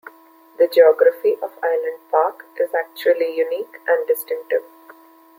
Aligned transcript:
The 0.57 0.67
geography 0.67 1.35
of 1.43 1.51
Island 1.61 1.99
Park 2.09 2.47
is 2.59 2.71
actually 2.73 3.37
unique 3.37 3.77
and 3.87 4.07
distinctive. 4.07 4.63